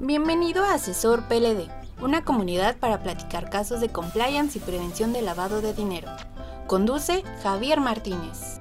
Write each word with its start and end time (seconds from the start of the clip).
Bienvenido 0.00 0.62
a 0.62 0.74
Asesor 0.74 1.24
PLD, 1.24 1.66
una 2.00 2.24
comunidad 2.24 2.76
para 2.76 3.02
platicar 3.02 3.50
casos 3.50 3.80
de 3.80 3.88
compliance 3.88 4.56
y 4.56 4.60
prevención 4.60 5.12
de 5.12 5.22
lavado 5.22 5.60
de 5.60 5.74
dinero. 5.74 6.06
Conduce 6.68 7.24
Javier 7.42 7.80
Martínez. 7.80 8.60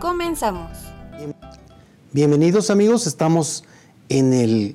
Comenzamos. 0.00 0.70
Bienvenidos 2.12 2.70
amigos, 2.70 3.06
estamos 3.06 3.64
en 4.08 4.32
el 4.32 4.74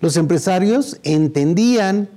Los 0.00 0.16
empresarios 0.16 0.98
entendían 1.02 2.10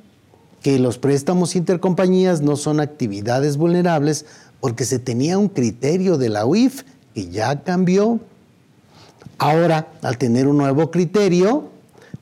que 0.61 0.80
los 0.80 0.97
préstamos 0.97 1.55
intercompañías 1.55 2.41
no 2.41 2.55
son 2.55 2.80
actividades 2.80 3.57
vulnerables 3.57 4.25
porque 4.59 4.85
se 4.85 5.00
tenía 5.00 5.38
un 5.38 5.50
criterio 5.50 6.17
de 6.17 6.30
la 6.30 6.45
UIF 6.45 6.83
que 7.13 7.30
ya 7.30 7.63
cambió. 7.63 8.19
Ahora, 9.38 9.88
al 10.02 10.17
tener 10.17 10.47
un 10.47 10.57
nuevo 10.57 10.91
criterio, 10.91 11.69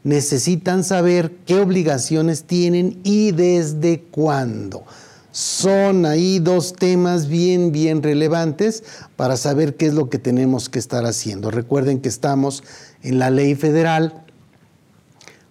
necesitan 0.03 0.83
saber 0.83 1.31
qué 1.45 1.59
obligaciones 1.59 2.43
tienen 2.43 2.99
y 3.03 3.31
desde 3.31 4.01
cuándo. 4.01 4.83
Son 5.31 6.05
ahí 6.05 6.39
dos 6.39 6.73
temas 6.73 7.27
bien, 7.27 7.71
bien 7.71 8.03
relevantes 8.03 8.83
para 9.15 9.37
saber 9.37 9.77
qué 9.77 9.85
es 9.85 9.93
lo 9.93 10.09
que 10.09 10.17
tenemos 10.17 10.67
que 10.67 10.79
estar 10.79 11.05
haciendo. 11.05 11.51
Recuerden 11.51 12.01
que 12.01 12.09
estamos 12.09 12.63
en 13.01 13.17
la 13.17 13.29
ley 13.29 13.55
federal 13.55 14.25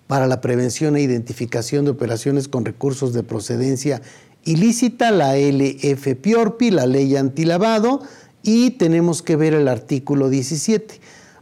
para 0.07 0.27
la 0.27 0.41
prevención 0.41 0.97
e 0.97 1.03
identificación 1.03 1.85
de 1.85 1.93
operaciones 1.93 2.49
con 2.49 2.65
recursos 2.65 3.15
de 3.15 3.23
procedencia 3.23 4.03
ilícita, 4.45 5.13
la 5.13 5.37
LF 5.37 6.17
Piorpi, 6.21 6.71
la 6.71 6.87
ley 6.87 7.17
antilavado, 7.17 8.03
y 8.43 8.73
tenemos 8.73 9.23
que 9.23 9.37
ver 9.37 9.55
el 9.55 9.69
artículo 9.69 10.29
17. 10.29 11.01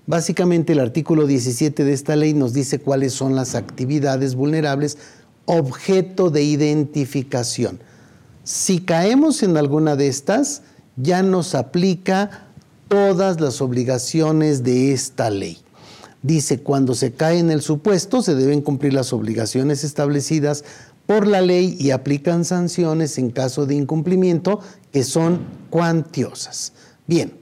Básicamente 0.08 0.72
el 0.72 0.80
artículo 0.80 1.26
17 1.26 1.84
de 1.84 1.92
esta 1.92 2.16
ley 2.16 2.32
nos 2.32 2.54
dice 2.54 2.78
cuáles 2.78 3.12
son 3.12 3.36
las 3.36 3.54
actividades 3.54 4.36
vulnerables 4.36 4.96
objeto 5.44 6.30
de 6.30 6.42
identificación. 6.42 7.78
Si 8.42 8.80
caemos 8.80 9.42
en 9.42 9.58
alguna 9.58 9.96
de 9.96 10.08
estas, 10.08 10.62
ya 10.96 11.22
nos 11.22 11.54
aplica 11.54 12.46
todas 12.88 13.38
las 13.38 13.60
obligaciones 13.60 14.62
de 14.62 14.94
esta 14.94 15.28
ley. 15.28 15.58
Dice, 16.22 16.60
cuando 16.60 16.94
se 16.94 17.12
cae 17.12 17.38
en 17.38 17.50
el 17.50 17.60
supuesto, 17.60 18.22
se 18.22 18.34
deben 18.34 18.62
cumplir 18.62 18.94
las 18.94 19.12
obligaciones 19.12 19.84
establecidas 19.84 20.64
por 21.04 21.26
la 21.26 21.42
ley 21.42 21.76
y 21.78 21.90
aplican 21.90 22.46
sanciones 22.46 23.18
en 23.18 23.30
caso 23.30 23.66
de 23.66 23.74
incumplimiento 23.74 24.60
que 24.90 25.04
son 25.04 25.40
cuantiosas. 25.68 26.72
Bien, 27.06 27.34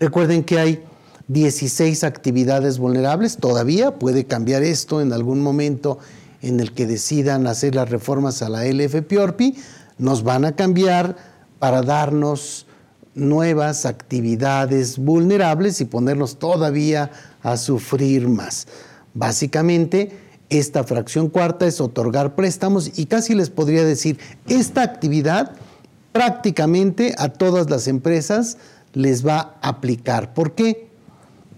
recuerden 0.00 0.42
que 0.42 0.58
hay 0.58 0.82
16 1.30 2.02
actividades 2.02 2.78
vulnerables, 2.78 3.36
todavía 3.36 4.00
puede 4.00 4.24
cambiar 4.24 4.64
esto 4.64 5.00
en 5.00 5.12
algún 5.12 5.40
momento 5.40 6.00
en 6.42 6.58
el 6.58 6.72
que 6.72 6.88
decidan 6.88 7.46
hacer 7.46 7.76
las 7.76 7.88
reformas 7.88 8.42
a 8.42 8.48
la 8.48 8.64
LFPORPI, 8.64 9.54
nos 9.98 10.24
van 10.24 10.44
a 10.44 10.56
cambiar 10.56 11.16
para 11.60 11.82
darnos 11.82 12.66
nuevas 13.14 13.86
actividades 13.86 14.98
vulnerables 14.98 15.80
y 15.80 15.84
ponernos 15.84 16.40
todavía 16.40 17.12
a 17.44 17.56
sufrir 17.56 18.26
más. 18.26 18.66
Básicamente, 19.14 20.10
esta 20.48 20.82
fracción 20.82 21.28
cuarta 21.28 21.64
es 21.64 21.80
otorgar 21.80 22.34
préstamos 22.34 22.98
y 22.98 23.06
casi 23.06 23.36
les 23.36 23.50
podría 23.50 23.84
decir, 23.84 24.18
esta 24.48 24.82
actividad 24.82 25.52
prácticamente 26.10 27.14
a 27.18 27.28
todas 27.28 27.70
las 27.70 27.86
empresas 27.86 28.56
les 28.94 29.24
va 29.24 29.56
a 29.62 29.68
aplicar. 29.68 30.34
¿Por 30.34 30.56
qué? 30.56 30.89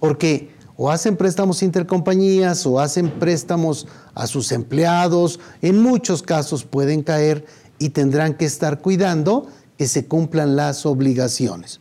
Porque 0.03 0.51
o 0.77 0.91
hacen 0.91 1.17
préstamos 1.17 1.63
intercompañías 1.63 2.67
o 2.67 2.81
hacen 2.81 3.09
préstamos 3.09 3.87
a 4.17 4.27
sus 4.27 4.51
empleados, 4.51 5.39
en 5.61 5.81
muchos 5.81 6.25
casos 6.25 6.65
pueden 6.65 7.05
caer 7.05 7.47
y 7.79 7.91
tendrán 7.91 8.35
que 8.35 8.45
estar 8.45 8.81
cuidando 8.81 9.47
que 9.79 9.87
se 9.87 10.07
cumplan 10.07 10.57
las 10.57 10.87
obligaciones. 10.87 11.79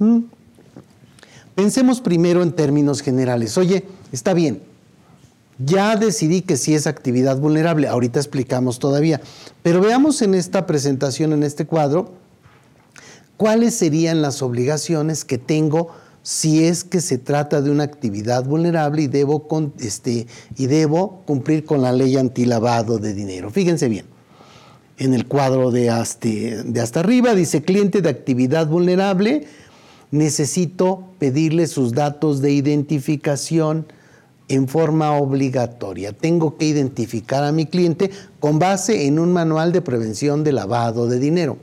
¿Mm? 0.00 0.22
Pensemos 1.54 2.00
primero 2.00 2.42
en 2.42 2.50
términos 2.50 3.02
generales. 3.02 3.56
Oye, 3.56 3.84
está 4.10 4.34
bien, 4.34 4.64
ya 5.64 5.94
decidí 5.94 6.42
que 6.42 6.56
sí 6.56 6.74
es 6.74 6.88
actividad 6.88 7.38
vulnerable, 7.38 7.86
ahorita 7.86 8.18
explicamos 8.18 8.80
todavía, 8.80 9.20
pero 9.62 9.80
veamos 9.80 10.22
en 10.22 10.34
esta 10.34 10.66
presentación, 10.66 11.32
en 11.32 11.44
este 11.44 11.66
cuadro, 11.66 12.14
cuáles 13.36 13.76
serían 13.76 14.22
las 14.22 14.42
obligaciones 14.42 15.24
que 15.24 15.38
tengo 15.38 15.92
si 16.26 16.64
es 16.64 16.82
que 16.82 17.00
se 17.00 17.18
trata 17.18 17.62
de 17.62 17.70
una 17.70 17.84
actividad 17.84 18.44
vulnerable 18.44 19.02
y 19.02 19.06
debo, 19.06 19.46
este, 19.78 20.26
y 20.56 20.66
debo 20.66 21.22
cumplir 21.24 21.64
con 21.64 21.82
la 21.82 21.92
ley 21.92 22.16
antilavado 22.16 22.98
de 22.98 23.14
dinero. 23.14 23.48
Fíjense 23.52 23.88
bien, 23.88 24.06
en 24.98 25.14
el 25.14 25.28
cuadro 25.28 25.70
de 25.70 25.88
hasta, 25.88 26.28
de 26.28 26.80
hasta 26.80 26.98
arriba 26.98 27.36
dice 27.36 27.62
cliente 27.62 28.02
de 28.02 28.08
actividad 28.08 28.66
vulnerable, 28.66 29.46
necesito 30.10 31.04
pedirle 31.20 31.68
sus 31.68 31.92
datos 31.92 32.40
de 32.40 32.50
identificación, 32.50 33.86
en 34.48 34.66
forma 34.66 35.12
obligatoria. 35.12 36.12
Tengo 36.12 36.56
que 36.56 36.66
identificar 36.66 37.44
a 37.44 37.52
mi 37.52 37.66
cliente 37.66 38.10
con 38.40 38.58
base 38.58 39.06
en 39.06 39.20
un 39.20 39.32
manual 39.32 39.72
de 39.72 39.80
prevención 39.80 40.42
de 40.42 40.52
lavado 40.52 41.08
de 41.08 41.18
dinero. 41.20 41.56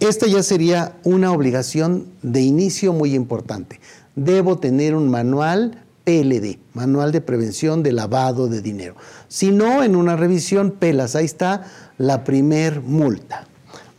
Esta 0.00 0.26
ya 0.26 0.42
sería 0.42 0.96
una 1.04 1.32
obligación 1.32 2.06
de 2.22 2.42
inicio 2.42 2.92
muy 2.92 3.14
importante. 3.14 3.80
Debo 4.14 4.58
tener 4.58 4.94
un 4.94 5.08
manual 5.08 5.82
PLD, 6.04 6.58
Manual 6.74 7.12
de 7.12 7.20
Prevención 7.20 7.82
de 7.82 7.92
Lavado 7.92 8.46
de 8.46 8.60
Dinero. 8.60 8.94
Si 9.26 9.50
no, 9.50 9.82
en 9.82 9.96
una 9.96 10.14
revisión, 10.14 10.70
pelas, 10.70 11.16
ahí 11.16 11.24
está 11.24 11.64
la 11.98 12.24
primer 12.24 12.80
multa. 12.80 13.46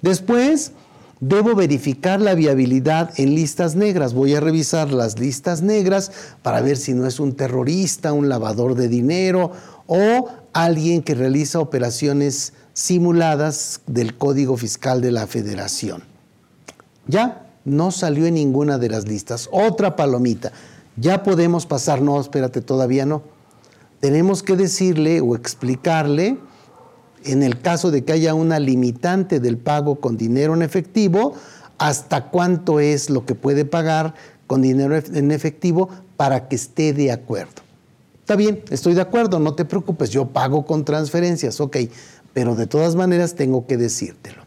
Después, 0.02 0.72
Debo 1.20 1.56
verificar 1.56 2.22
la 2.22 2.36
viabilidad 2.36 3.12
en 3.18 3.34
listas 3.34 3.76
negras. 3.76 4.14
Voy 4.14 4.36
a 4.36 4.40
revisar 4.40 4.92
las 4.92 5.20
listas 5.20 5.62
negras 5.64 6.12
para 6.44 6.62
ver 6.62 6.78
si 6.78 6.94
no 6.94 7.08
es 7.08 7.20
un 7.20 7.34
terrorista, 7.34 8.14
un 8.14 8.30
lavador 8.30 8.76
de 8.76 8.88
dinero 8.88 9.52
o 9.88 10.30
alguien 10.54 11.02
que 11.02 11.16
realiza 11.16 11.60
operaciones 11.60 12.54
simuladas 12.74 13.82
del 13.88 14.16
Código 14.16 14.58
Fiscal 14.58 15.02
de 15.02 15.12
la 15.12 15.26
Federación. 15.26 16.04
Ya 17.08 17.48
no 17.66 17.92
salió 17.92 18.28
en 18.28 18.36
ninguna 18.36 18.78
de 18.78 18.90
las 18.90 19.08
listas. 19.08 19.50
Otra 19.52 19.96
palomita. 19.96 20.52
ya 20.96 21.24
podemos 21.24 21.66
pasar, 21.66 22.02
no, 22.02 22.20
espérate, 22.20 22.62
todavía 22.62 23.06
no. 23.06 23.22
Tenemos 24.00 24.44
que 24.44 24.56
decirle 24.56 25.22
o 25.22 25.36
explicarle, 25.36 26.38
en 27.28 27.44
el 27.44 27.60
caso 27.60 27.92
de 27.92 28.04
que 28.04 28.14
haya 28.14 28.34
una 28.34 28.60
limitante 28.60 29.40
del 29.40 29.58
pago 29.58 30.00
con 30.00 30.18
dinero 30.18 30.54
en 30.54 30.62
efectivo, 30.62 31.36
hasta 31.78 32.30
cuánto 32.30 32.80
es 32.80 33.10
lo 33.10 33.26
que 33.26 33.36
puede 33.36 33.66
pagar 33.66 34.16
con 34.48 34.62
dinero 34.62 34.96
en 34.96 35.32
efectivo 35.32 35.90
para 36.16 36.48
que 36.48 36.56
esté 36.56 36.94
de 36.94 37.12
acuerdo. 37.12 37.62
Está 38.20 38.36
bien, 38.36 38.62
estoy 38.70 38.94
de 38.94 39.02
acuerdo, 39.02 39.40
no 39.40 39.54
te 39.54 39.64
preocupes, 39.64 40.10
yo 40.10 40.28
pago 40.28 40.66
con 40.66 40.84
transferencias, 40.84 41.62
ok, 41.62 41.78
pero 42.34 42.56
de 42.56 42.68
todas 42.68 42.96
maneras 42.96 43.36
tengo 43.36 43.66
que 43.68 43.78
decírtelo. 43.78 44.42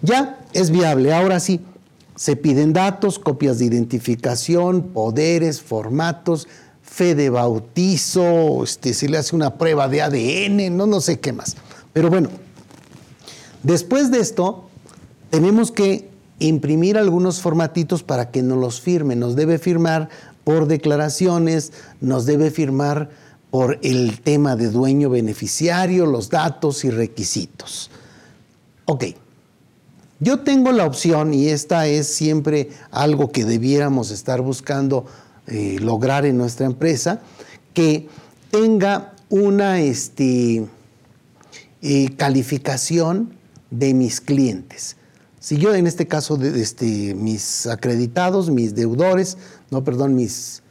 Ya 0.00 0.40
es 0.52 0.70
viable, 0.70 1.12
ahora 1.12 1.38
sí, 1.38 1.60
se 2.16 2.36
piden 2.36 2.72
datos, 2.72 3.18
copias 3.18 3.58
de 3.58 3.66
identificación, 3.66 4.82
poderes, 4.94 5.60
formatos, 5.60 6.48
fe 6.82 7.14
de 7.14 7.30
bautizo, 7.30 8.64
este, 8.64 8.94
se 8.94 9.08
le 9.08 9.18
hace 9.18 9.34
una 9.34 9.56
prueba 9.56 9.88
de 9.88 10.02
ADN, 10.02 10.76
no, 10.76 10.86
no 10.86 11.00
sé 11.00 11.20
qué 11.20 11.32
más. 11.32 11.56
Pero 11.92 12.10
bueno, 12.10 12.30
después 13.62 14.10
de 14.10 14.20
esto, 14.20 14.68
tenemos 15.30 15.70
que 15.72 16.10
imprimir 16.38 16.98
algunos 16.98 17.40
formatitos 17.40 18.02
para 18.02 18.30
que 18.30 18.42
nos 18.42 18.58
los 18.58 18.80
firme. 18.80 19.16
Nos 19.16 19.36
debe 19.36 19.58
firmar 19.58 20.08
por 20.44 20.66
declaraciones, 20.66 21.72
nos 22.00 22.26
debe 22.26 22.50
firmar 22.50 23.10
por 23.50 23.78
el 23.82 24.20
tema 24.20 24.56
de 24.56 24.70
dueño 24.70 25.10
beneficiario, 25.10 26.06
los 26.06 26.30
datos 26.30 26.84
y 26.84 26.90
requisitos. 26.90 27.90
Ok, 28.86 29.04
yo 30.20 30.40
tengo 30.40 30.72
la 30.72 30.86
opción, 30.86 31.34
y 31.34 31.48
esta 31.48 31.86
es 31.86 32.06
siempre 32.06 32.70
algo 32.90 33.30
que 33.30 33.44
debiéramos 33.44 34.10
estar 34.10 34.40
buscando 34.40 35.04
eh, 35.46 35.76
lograr 35.80 36.24
en 36.24 36.38
nuestra 36.38 36.66
empresa, 36.66 37.20
que 37.74 38.08
tenga 38.50 39.12
una 39.28 39.80
este, 39.80 40.66
eh, 41.82 42.14
calificación 42.16 43.34
de 43.70 43.92
mis 43.92 44.20
clientes. 44.20 44.96
Si 45.40 45.56
yo 45.56 45.74
en 45.74 45.88
este 45.88 46.06
caso, 46.06 46.36
de, 46.36 46.62
este, 46.62 47.14
mis 47.14 47.66
acreditados, 47.66 48.50
mis 48.50 48.74
deudores, 48.76 49.36
no, 49.70 49.82
perdón, 49.82 50.14
mis, 50.14 50.62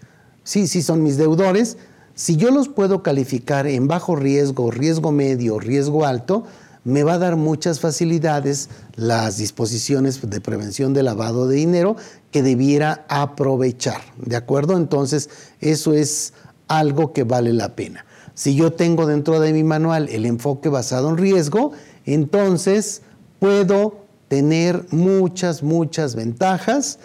sí, 0.44 0.68
sí 0.68 0.82
son 0.82 1.04
mis 1.04 1.18
deudores, 1.18 1.78
si 2.16 2.38
yo 2.38 2.52
los 2.52 2.70
puedo 2.70 3.04
calificar 3.04 3.68
en 3.68 3.88
bajo 3.88 4.16
riesgo, 4.16 4.72
riesgo 4.72 5.12
medio, 5.12 5.60
riesgo 5.60 6.06
alto, 6.06 6.46
me 6.84 7.04
va 7.04 7.14
a 7.14 7.18
dar 7.18 7.36
muchas 7.36 7.80
facilidades 7.80 8.70
las 8.96 9.38
disposiciones 9.38 10.22
de 10.30 10.42
prevención 10.42 10.94
de 10.94 11.04
lavado 11.04 11.48
de 11.48 11.58
dinero 11.58 11.96
que 12.32 12.42
debiera 12.42 13.06
aprovechar, 13.10 14.02
¿de 14.18 14.36
acuerdo? 14.36 14.78
Entonces, 14.78 15.30
eso 15.60 15.94
es 15.94 16.34
algo 16.68 17.14
que 17.14 17.24
vale 17.24 17.54
la 17.54 17.76
pena. 17.76 18.06
Si 18.42 18.56
yo 18.56 18.74
tengo 18.74 19.06
dentro 19.06 19.40
de 19.40 19.54
mi 19.54 19.64
manual 19.64 20.10
el 20.10 20.26
enfoque 20.26 20.68
basado 20.68 21.10
en 21.10 21.18
riesgo, 21.18 21.74
entonces 22.08 23.04
puedo 23.38 24.00
tener 24.30 24.84
muchas, 24.90 25.62
muchas 25.62 26.16
ventajas 26.16 26.98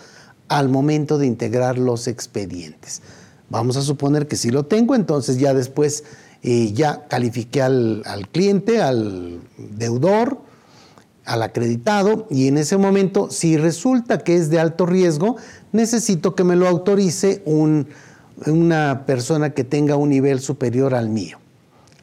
al 0.49 0.71
momento 0.71 1.19
de 1.19 1.27
integrar 1.27 1.77
los 1.77 2.09
expedientes. 2.09 3.03
Vamos 3.50 3.77
a 3.77 3.83
suponer 3.83 4.29
que 4.29 4.37
si 4.37 4.49
lo 4.49 4.65
tengo, 4.65 4.94
entonces 4.94 5.37
ya 5.37 5.53
después 5.53 6.05
eh, 6.43 6.73
ya 6.73 7.06
califiqué 7.06 7.61
al, 7.61 8.03
cliente, 8.33 8.81
al 8.81 9.43
deudor, 9.59 10.41
al 11.27 11.43
acreditado 11.43 12.27
y 12.31 12.49
en 12.49 12.56
ese 12.56 12.79
momento, 12.79 13.29
si 13.31 13.59
resulta 13.59 14.21
que 14.21 14.37
es 14.37 14.49
de 14.49 14.59
alto 14.59 14.87
riesgo, 14.87 15.37
necesito 15.73 16.35
que 16.35 16.44
me 16.44 16.56
lo 16.56 16.67
autorice 16.67 17.43
una 18.44 19.05
persona 19.06 19.50
que 19.50 19.65
tenga 19.65 19.97
un 19.97 20.11
nivel 20.11 20.41
superior 20.41 20.94
al 20.94 21.09
mío. 21.09 21.38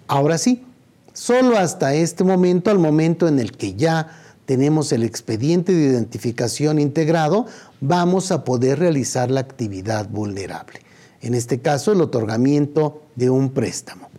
Ahora 0.07 0.38
sí, 0.38 0.63
solo 1.13 1.57
hasta 1.57 1.94
este 1.94 2.24
momento, 2.24 2.71
al 2.71 2.80
momento 2.80 3.27
en 3.27 3.39
el 3.39 3.51
que 3.51 3.75
ya 3.75 4.19
tenemos 4.45 4.91
el 4.91 5.03
expediente 5.03 5.74
de 5.74 5.85
identificación 5.85 6.80
integrado, 6.80 7.45
vamos 7.81 8.31
a 8.31 8.44
poder 8.44 8.80
realizar 8.80 9.31
la 9.31 9.39
actividad 9.39 10.09
vulnerable. 10.09 10.81
En 11.21 11.33
este 11.33 11.59
caso, 11.59 11.94
el 11.94 12.01
otorgamiento 12.01 13.01
de 13.15 13.30
un 13.30 13.51
préstamo. 13.51 14.09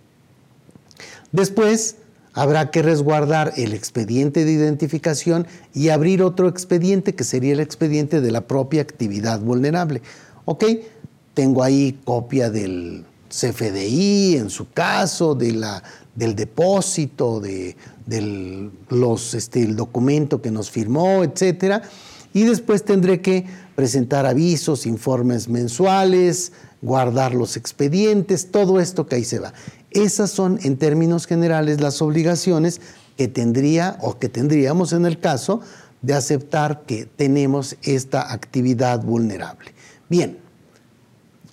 Después, 1.33 1.97
habrá 2.33 2.71
que 2.71 2.83
resguardar 2.83 3.53
el 3.57 3.75
expediente 3.75 4.45
de 4.45 4.53
identificación 4.53 5.47
y 5.75 5.91
abrir 5.91 6.23
otro 6.23 6.49
expediente 6.49 7.15
que 7.15 7.25
sería 7.25 7.53
el 7.53 7.61
expediente 7.61 8.21
de 8.21 8.31
la 8.31 8.43
propia 8.43 8.83
actividad 8.83 9.41
vulnerable. 9.41 10.01
¿Ok? 10.47 10.65
Tengo 11.35 11.63
ahí 11.63 12.01
copia 12.05 12.51
del 12.51 13.05
CFDI 13.29 14.37
en 14.37 14.51
su 14.51 14.71
caso, 14.71 15.35
de 15.35 15.53
la, 15.53 15.83
del 16.15 16.37
depósito, 16.37 17.41
de, 17.41 17.77
del 18.07 18.71
los, 18.89 19.35
este, 19.35 19.63
el 19.63 19.77
documento 19.77 20.41
que 20.41 20.51
nos 20.51 20.71
firmó, 20.71 21.25
etcétera. 21.25 21.83
Y 22.33 22.45
después 22.45 22.85
tendré 22.85 23.21
que 23.21 23.45
presentar 23.75 24.27
avisos, 24.27 24.87
informes 24.87 25.49
mensuales, 25.49 26.53
guardar 26.83 27.35
los 27.35 27.57
expedientes, 27.57 28.51
todo 28.51 28.81
esto 28.81 29.07
que 29.07 29.17
ahí 29.17 29.25
se 29.25 29.39
va. 29.39 29.53
Esas 29.91 30.31
son, 30.31 30.59
en 30.63 30.77
términos 30.77 31.27
generales, 31.27 31.81
las 31.81 32.03
obligaciones 32.03 32.81
que 33.17 33.29
tendría 33.29 33.97
o 34.01 34.19
que 34.19 34.29
tendríamos 34.29 34.93
en 34.93 35.07
el 35.07 35.21
caso 35.21 35.61
de 36.03 36.15
aceptar 36.15 36.83
que 36.83 37.07
tenemos 37.07 37.77
esta 37.83 38.33
actividad 38.33 39.03
vulnerable. 39.03 39.73
Bien, 40.09 40.39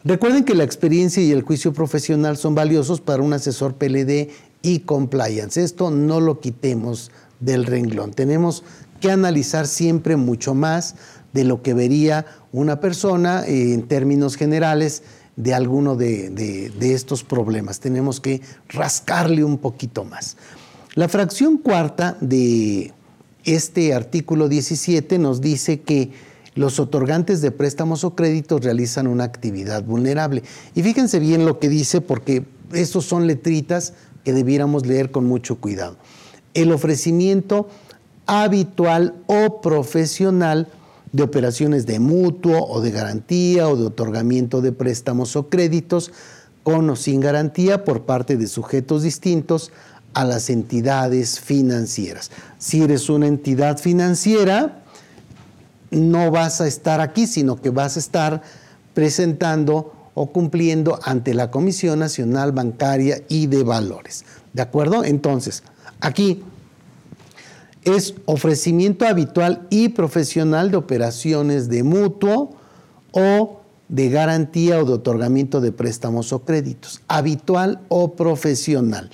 recuerden 0.04 0.44
que 0.44 0.56
la 0.56 0.64
experiencia 0.64 1.22
y 1.24 1.32
el 1.32 1.44
juicio 1.44 1.74
profesional 1.74 2.38
son 2.38 2.56
valiosos 2.56 3.02
para 3.02 3.24
un 3.24 3.34
asesor 3.34 3.76
PLD 3.76 4.30
y 4.62 4.80
compliance. 4.80 5.62
Esto 5.62 5.92
no 5.92 6.20
lo 6.20 6.40
quitemos 6.40 7.12
del 7.40 7.66
renglón. 7.66 8.12
Tenemos 8.14 8.64
que 9.00 9.12
analizar 9.12 9.68
siempre 9.68 10.16
mucho 10.16 10.54
más 10.54 10.96
de 11.34 11.44
lo 11.44 11.62
que 11.62 11.74
vería 11.74 12.26
una 12.52 12.80
persona 12.80 13.44
eh, 13.46 13.74
en 13.74 13.84
términos 13.84 14.36
generales 14.36 15.04
de 15.36 15.54
alguno 15.54 15.96
de, 15.96 16.72
estos 16.82 17.24
problemas. 17.24 17.80
Tenemos 17.80 18.20
que 18.20 18.42
rascarle 18.70 19.44
un 19.44 19.58
poquito 19.58 20.04
más. 20.04 20.38
La 20.94 21.08
fracción 21.08 21.58
cuarta 21.58 22.18
de 22.20 22.94
este 23.44 23.94
artículo 23.94 24.50
17 24.50 25.18
nos 25.18 25.42
dice 25.42 25.82
que 25.82 26.12
los 26.56 26.80
otorgantes 26.80 27.42
de 27.42 27.52
préstamos 27.52 28.04
o 28.04 28.16
créditos 28.16 28.64
realizan 28.64 29.08
una 29.08 29.24
actividad 29.24 29.84
vulnerable. 29.84 30.44
Y 30.76 30.84
fíjense 30.84 31.20
bien 31.20 31.46
lo 31.46 31.60
que 31.60 31.70
dice 31.70 32.02
porque 32.02 32.46
estos 32.74 33.06
son 33.06 33.28
letritas 33.28 33.94
que 34.24 34.34
debiéramos 34.34 34.86
leer 34.86 35.12
con 35.12 35.26
mucho 35.26 35.58
cuidado. 35.60 35.98
El 36.54 36.72
ofrecimiento 36.72 37.70
habitual 38.26 39.16
o 39.28 39.62
profesional 39.62 40.68
de 41.12 41.24
operaciones 41.24 41.86
de 41.86 42.00
mutuo 42.00 42.66
o 42.66 42.82
de 42.82 42.92
garantía 42.92 43.68
o 43.68 43.76
de 43.76 43.86
otorgamiento 43.86 44.62
de 44.62 44.72
préstamos 44.72 45.36
o 45.36 45.50
créditos 45.50 46.12
con 46.64 46.90
o 46.90 46.96
sin 46.96 47.20
garantía 47.20 47.84
por 47.84 48.04
parte 48.04 48.38
de 48.38 48.48
sujetos 48.48 49.04
distintos 49.04 49.72
a 50.14 50.26
las 50.26 50.50
entidades 50.50 51.40
financieras. 51.40 52.32
Si 52.58 52.82
eres 52.84 53.10
una 53.10 53.28
entidad 53.28 53.78
financiera, 53.78 54.81
no 55.92 56.32
vas 56.32 56.62
a 56.62 56.68
estar 56.68 57.02
aquí, 57.02 57.28
sino 57.28 57.58
que 57.58 57.70
vas 57.70 57.98
a 57.98 58.00
estar 58.00 58.42
presentando 58.94 59.94
o 60.14 60.32
cumpliendo 60.32 61.00
ante 61.04 61.34
la 61.34 61.52
Comisión 61.52 62.00
Nacional 62.00 62.52
Bancaria 62.52 63.22
y 63.30 63.48
de 63.48 63.64
Valores. 63.64 64.26
¿De 64.54 64.62
acuerdo? 64.62 65.04
Entonces, 65.04 65.64
aquí 66.00 66.44
es 67.84 68.16
ofrecimiento 68.26 69.06
habitual 69.06 69.68
y 69.70 69.90
profesional 69.90 70.72
de 70.72 70.78
operaciones 70.78 71.70
de 71.70 71.84
mutuo 71.84 72.56
o 73.12 73.62
de 73.88 74.10
garantía 74.10 74.80
o 74.80 74.86
de 74.86 74.94
otorgamiento 74.94 75.60
de 75.60 75.72
préstamos 75.72 76.32
o 76.32 76.44
créditos, 76.44 77.02
habitual 77.08 77.82
o 77.90 78.14
profesional. 78.14 79.10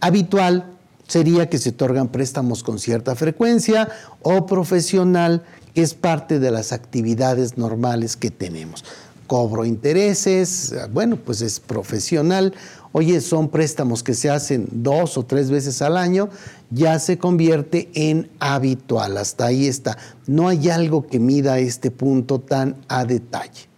Habitual 0.00 0.72
sería 1.06 1.48
que 1.48 1.58
se 1.58 1.70
otorgan 1.70 2.08
préstamos 2.08 2.62
con 2.62 2.78
cierta 2.78 3.14
frecuencia 3.14 3.88
o 4.22 4.46
profesional, 4.46 5.42
es 5.76 5.94
parte 5.94 6.40
de 6.40 6.50
las 6.50 6.72
actividades 6.72 7.56
normales 7.56 8.16
que 8.16 8.30
tenemos 8.30 8.84
cobro 9.26 9.64
intereses, 9.64 10.74
bueno, 10.92 11.16
pues 11.16 11.40
es 11.40 11.60
profesional. 11.60 12.54
Oye, 12.92 13.20
son 13.20 13.48
préstamos 13.48 14.02
que 14.02 14.14
se 14.14 14.30
hacen 14.30 14.66
dos 14.70 15.18
o 15.18 15.24
tres 15.24 15.50
veces 15.50 15.82
al 15.82 15.96
año, 15.96 16.30
ya 16.70 16.98
se 16.98 17.18
convierte 17.18 17.90
en 17.94 18.30
habitual. 18.40 19.18
Hasta 19.18 19.46
ahí 19.46 19.66
está. 19.66 19.98
No 20.26 20.48
hay 20.48 20.70
algo 20.70 21.06
que 21.06 21.18
mida 21.18 21.58
este 21.58 21.90
punto 21.90 22.40
tan 22.40 22.76
a 22.88 23.04
detalle. 23.04 23.68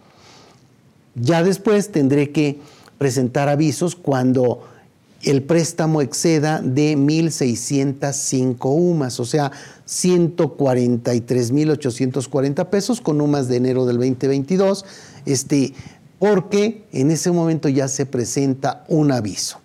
Ya 1.14 1.42
después 1.42 1.90
tendré 1.90 2.30
que 2.30 2.60
presentar 2.96 3.48
avisos 3.48 3.96
cuando 3.96 4.62
el 5.22 5.42
préstamo 5.42 6.00
exceda 6.00 6.62
de 6.62 6.96
1.605 6.96 8.56
UMAS, 8.62 9.18
o 9.20 9.24
sea, 9.24 9.50
143.840 9.86 12.66
pesos 12.66 13.00
con 13.00 13.20
UMAS 13.20 13.48
de 13.48 13.56
enero 13.56 13.86
del 13.86 13.96
2022 13.96 14.84
este, 15.28 15.74
porque 16.18 16.86
en 16.92 17.10
ese 17.10 17.30
momento 17.30 17.68
ya 17.68 17.88
se 17.88 18.06
presenta 18.06 18.84
un 18.88 19.12
aviso. 19.12 19.60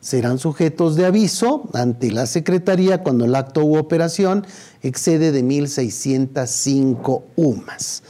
Serán 0.00 0.38
sujetos 0.38 0.96
de 0.96 1.06
aviso 1.06 1.68
ante 1.74 2.10
la 2.10 2.26
Secretaría 2.26 3.02
cuando 3.02 3.24
el 3.24 3.34
acto 3.36 3.64
u 3.64 3.76
operación 3.76 4.44
excede 4.82 5.30
de 5.30 5.44
1.605 5.44 7.22
UMAS. 7.36 8.02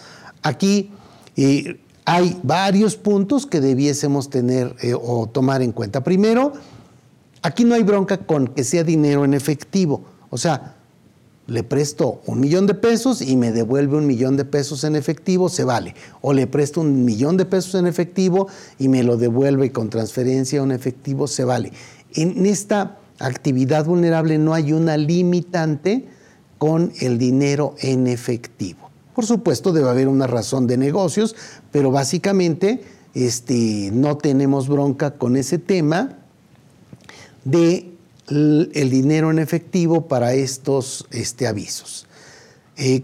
Aquí 0.43 0.91
eh, 1.37 1.79
hay 2.05 2.39
varios 2.43 2.97
puntos 2.97 3.47
que 3.47 3.61
debiésemos 3.61 4.31
tener 4.31 4.75
eh, 4.81 4.95
o 4.95 5.29
tomar 5.29 5.63
en 5.63 5.73
cuenta. 5.73 6.03
Primero, 6.03 6.53
aquí 7.43 7.65
no 7.65 7.75
hay 7.75 7.83
bronca 7.83 8.19
con 8.19 8.49
que 8.49 8.65
sea 8.65 8.85
dinero 8.85 9.25
en 9.25 9.35
efectivo. 9.35 10.03
O 10.31 10.39
sea, 10.39 10.77
le 11.47 11.63
presto 11.65 12.21
un 12.27 12.41
millón 12.41 12.67
de 12.67 12.75
pesos 12.75 13.21
y 13.21 13.37
me 13.37 13.53
devuelve 13.53 13.97
un 13.97 14.07
millón 14.07 14.37
de 14.37 14.45
pesos 14.45 14.85
en 14.85 14.97
efectivo, 14.97 15.49
se 15.49 15.65
vale. 15.65 15.95
O 16.21 16.33
le 16.33 16.47
presto 16.47 16.81
un 16.81 17.05
millón 17.05 17.37
de 17.37 17.45
pesos 17.45 17.75
en 17.75 17.87
efectivo 17.87 18.49
y 18.79 18.89
me 18.89 19.03
lo 19.03 19.17
devuelve 19.17 19.73
con 19.73 19.91
transferencia 19.91 20.63
en 20.63 20.73
efectivo, 20.73 21.27
se 21.27 21.45
vale. 21.45 21.73
En 22.15 22.47
esta 22.47 22.99
actividad 23.19 23.87
vulnerable 23.87 24.39
no 24.39 24.55
hay 24.55 24.73
una 24.73 24.97
limitante 24.97 26.07
con 26.59 26.93
el 27.01 27.19
dinero 27.19 27.75
en 27.81 28.07
efectivo. 28.07 28.91
Por 29.15 29.27
supuesto, 29.27 29.73
debe 29.73 29.91
haber 29.91 30.09
una 30.09 30.27
razón 30.27 30.67
de 30.67 30.79
negocios, 30.79 31.35
pero 31.73 31.91
básicamente 31.91 32.85
este, 33.15 33.91
no 33.93 34.17
tenemos 34.17 34.69
bronca 34.69 35.15
con 35.15 35.37
ese 35.37 35.59
tema 35.59 36.19
de 37.45 37.89
el 38.29 38.89
dinero 38.89 39.31
en 39.31 39.39
efectivo 39.39 40.07
para 40.07 40.33
estos 40.35 41.07
este, 41.11 41.47
avisos. 41.47 42.07
Eh, 42.77 43.03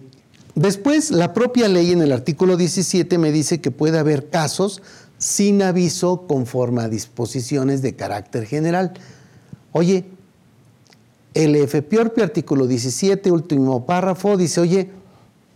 después, 0.55 1.11
la 1.11 1.35
propia 1.35 1.69
ley 1.69 1.91
en 1.91 2.01
el 2.01 2.13
artículo 2.13 2.57
17 2.57 3.19
me 3.19 3.33
dice 3.33 3.61
que 3.61 3.71
puede 3.71 3.99
haber 3.99 4.31
casos 4.31 4.81
sin 5.19 5.63
aviso 5.63 6.27
conforme 6.29 6.83
a 6.83 6.89
disposiciones 6.89 7.83
de 7.83 7.97
carácter 7.97 8.47
general. 8.47 8.95
Oye, 9.73 10.05
el 11.35 11.57
FPORPI 11.57 12.23
artículo 12.23 12.67
17, 12.67 13.31
último 13.31 13.85
párrafo, 13.85 14.37
dice, 14.37 14.61
oye, 14.61 14.91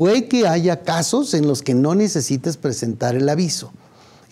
puede 0.02 0.26
que 0.26 0.48
haya 0.48 0.82
casos 0.82 1.32
en 1.32 1.46
los 1.46 1.62
que 1.62 1.74
no 1.74 1.94
necesites 1.94 2.56
presentar 2.56 3.14
el 3.14 3.28
aviso. 3.28 3.70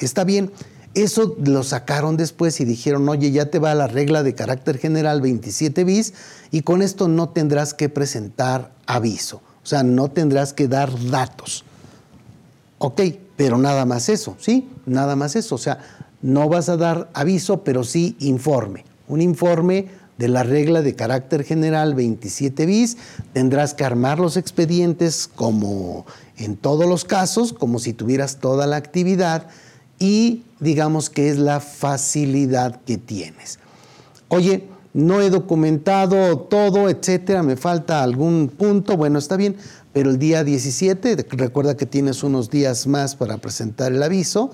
Está 0.00 0.24
bien, 0.24 0.50
eso 0.94 1.36
lo 1.44 1.62
sacaron 1.62 2.16
después 2.16 2.60
y 2.60 2.64
dijeron, 2.64 3.08
oye, 3.08 3.30
ya 3.30 3.52
te 3.52 3.60
va 3.60 3.72
la 3.76 3.86
regla 3.86 4.24
de 4.24 4.34
carácter 4.34 4.78
general 4.78 5.20
27 5.20 5.84
bis 5.84 6.12
y 6.50 6.62
con 6.62 6.82
esto 6.82 7.06
no 7.06 7.28
tendrás 7.28 7.72
que 7.72 7.88
presentar 7.88 8.72
aviso, 8.84 9.42
o 9.62 9.66
sea, 9.66 9.84
no 9.84 10.10
tendrás 10.10 10.52
que 10.52 10.66
dar 10.66 10.90
datos. 11.08 11.62
Ok, 12.78 13.02
pero 13.36 13.56
nada 13.56 13.84
más 13.84 14.08
eso, 14.08 14.34
¿sí? 14.40 14.68
Nada 14.86 15.14
más 15.14 15.36
eso, 15.36 15.54
o 15.54 15.58
sea, 15.58 15.78
no 16.20 16.48
vas 16.48 16.68
a 16.68 16.76
dar 16.76 17.10
aviso, 17.14 17.62
pero 17.62 17.84
sí 17.84 18.16
informe. 18.18 18.84
Un 19.06 19.20
informe 19.20 19.86
de 20.20 20.28
la 20.28 20.42
regla 20.42 20.82
de 20.82 20.94
carácter 20.94 21.44
general 21.44 21.94
27 21.94 22.66
bis, 22.66 22.98
tendrás 23.32 23.72
que 23.72 23.84
armar 23.84 24.20
los 24.20 24.36
expedientes 24.36 25.26
como 25.34 26.04
en 26.36 26.58
todos 26.58 26.86
los 26.86 27.06
casos, 27.06 27.54
como 27.54 27.78
si 27.78 27.94
tuvieras 27.94 28.36
toda 28.36 28.66
la 28.66 28.76
actividad 28.76 29.46
y 29.98 30.42
digamos 30.60 31.08
que 31.08 31.30
es 31.30 31.38
la 31.38 31.60
facilidad 31.60 32.82
que 32.82 32.98
tienes. 32.98 33.60
Oye, 34.28 34.68
no 34.92 35.22
he 35.22 35.30
documentado 35.30 36.38
todo, 36.38 36.90
etcétera, 36.90 37.42
me 37.42 37.56
falta 37.56 38.02
algún 38.02 38.52
punto, 38.54 38.98
bueno, 38.98 39.18
está 39.18 39.38
bien, 39.38 39.56
pero 39.94 40.10
el 40.10 40.18
día 40.18 40.44
17, 40.44 41.28
recuerda 41.30 41.78
que 41.78 41.86
tienes 41.86 42.22
unos 42.22 42.50
días 42.50 42.86
más 42.86 43.16
para 43.16 43.38
presentar 43.38 43.90
el 43.90 44.02
aviso, 44.02 44.50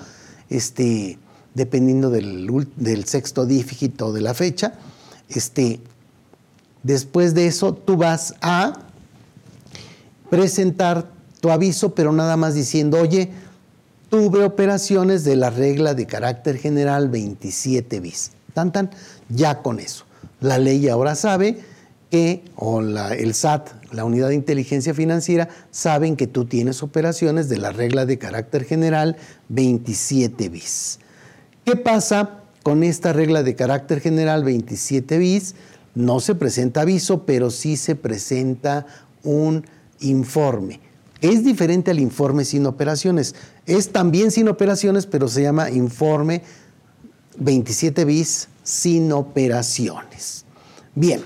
este, 0.49 1.19
dependiendo 1.55 2.09
del, 2.11 2.69
del 2.77 3.05
sexto 3.07 3.47
dígito 3.47 4.13
de 4.13 4.21
la 4.21 4.33
fecha, 4.33 4.75
este, 5.29 5.81
después 6.83 7.35
de 7.35 7.47
eso 7.47 7.75
tú 7.75 7.97
vas 7.97 8.35
a 8.41 8.75
presentar 10.31 11.11
tu 11.41 11.51
aviso, 11.51 11.95
pero 11.95 12.13
nada 12.13 12.37
más 12.37 12.55
diciendo, 12.55 13.01
oye, 13.01 13.31
tuve 14.09 14.45
operaciones 14.45 15.25
de 15.25 15.37
la 15.37 15.51
regla 15.51 15.95
de 15.95 16.07
carácter 16.07 16.59
general 16.59 17.09
27 17.09 18.01
bis. 18.01 18.33
Tan, 18.55 18.73
tan, 18.73 18.91
ya 19.29 19.63
con 19.63 19.81
eso. 19.81 20.05
La 20.41 20.59
ley 20.59 20.89
ahora 20.89 21.15
sabe 21.15 21.59
que, 22.11 22.45
o 22.57 22.81
el 22.81 23.35
SAT, 23.35 23.93
la 23.93 24.05
Unidad 24.05 24.29
de 24.29 24.35
Inteligencia 24.35 24.95
Financiera, 24.95 25.49
saben 25.71 26.17
que 26.17 26.27
tú 26.27 26.45
tienes 26.45 26.83
operaciones 26.83 27.49
de 27.49 27.59
la 27.59 27.73
regla 27.73 28.07
de 28.07 28.19
carácter 28.19 28.65
general 28.65 29.17
27 29.49 30.49
bis. 30.49 30.99
¿Qué 31.65 31.77
pasa 31.77 32.43
con 32.67 32.83
esta 32.83 33.13
regla 33.13 33.45
de 33.45 33.55
carácter 33.55 34.01
general 34.01 34.43
27 34.43 35.19
bis? 35.19 35.55
No 35.95 36.19
se 36.19 36.35
presenta 36.35 36.81
aviso, 36.81 37.25
pero 37.25 37.53
sí 37.53 37.77
se 37.77 37.95
presenta 37.95 38.87
un 39.23 39.65
informe. 40.01 40.81
Es 41.21 41.45
diferente 41.45 41.93
al 41.93 42.01
informe 42.01 42.45
sin 42.45 42.67
operaciones. 42.67 43.37
Es 43.67 43.93
también 43.93 44.33
sin 44.33 44.49
operaciones, 44.49 45.07
pero 45.07 45.29
se 45.29 45.43
llama 45.43 45.71
informe 45.71 46.43
27 47.39 48.05
bis 48.05 48.49
sin 48.65 49.13
operaciones. 49.13 50.45
Bien. 50.97 51.23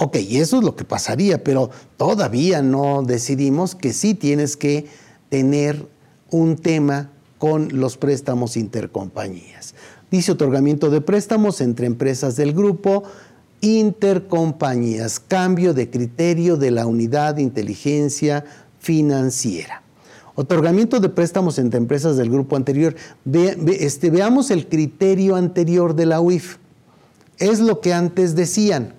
Ok, 0.00 0.16
eso 0.16 0.58
es 0.58 0.64
lo 0.64 0.74
que 0.74 0.84
pasaría, 0.84 1.44
pero 1.44 1.70
todavía 1.96 2.60
no 2.60 3.04
decidimos 3.04 3.76
que 3.76 3.92
sí 3.92 4.14
tienes 4.14 4.56
que 4.56 4.88
tener 5.28 5.86
un 6.32 6.56
tema 6.56 7.12
con 7.38 7.68
los 7.78 7.96
préstamos 7.96 8.56
intercompañías. 8.56 9.75
Dice 10.10 10.32
otorgamiento 10.32 10.88
de 10.90 11.00
préstamos 11.00 11.60
entre 11.60 11.86
empresas 11.86 12.36
del 12.36 12.52
grupo, 12.52 13.02
intercompañías, 13.60 15.18
cambio 15.20 15.74
de 15.74 15.90
criterio 15.90 16.56
de 16.56 16.70
la 16.70 16.86
unidad 16.86 17.34
de 17.34 17.42
inteligencia 17.42 18.44
financiera. 18.78 19.82
Otorgamiento 20.36 21.00
de 21.00 21.08
préstamos 21.08 21.58
entre 21.58 21.78
empresas 21.78 22.16
del 22.16 22.30
grupo 22.30 22.56
anterior. 22.56 22.94
este, 23.32 24.10
veamos 24.10 24.50
el 24.50 24.68
criterio 24.68 25.34
anterior 25.34 25.96
de 25.96 26.06
la 26.06 26.20
UIF. 26.20 26.58
Es 27.38 27.58
lo 27.60 27.80
que 27.80 27.94
antes 27.94 28.34
decían. 28.36 28.94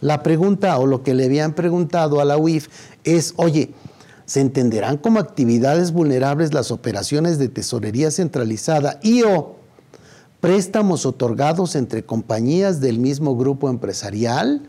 La 0.00 0.22
pregunta 0.22 0.78
o 0.78 0.86
lo 0.86 1.02
que 1.02 1.14
le 1.14 1.24
habían 1.24 1.54
preguntado 1.54 2.20
a 2.20 2.24
la 2.24 2.36
UIF 2.36 2.68
es, 3.04 3.34
oye, 3.36 3.70
¿se 4.26 4.40
entenderán 4.40 4.98
como 4.98 5.18
actividades 5.18 5.92
vulnerables 5.92 6.52
las 6.52 6.70
operaciones 6.70 7.38
de 7.38 7.48
tesorería 7.48 8.10
centralizada 8.10 8.98
y 9.02 9.22
o 9.22 9.61
préstamos 10.42 11.06
otorgados 11.06 11.76
entre 11.76 12.02
compañías 12.02 12.80
del 12.80 12.98
mismo 12.98 13.36
grupo 13.36 13.70
empresarial. 13.70 14.60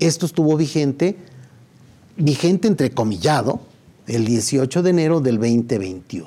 Esto 0.00 0.26
estuvo 0.26 0.56
vigente, 0.56 1.16
vigente 2.16 2.66
entrecomillado, 2.66 3.60
el 4.08 4.24
18 4.24 4.82
de 4.82 4.90
enero 4.90 5.20
del 5.20 5.36
2021. 5.36 6.26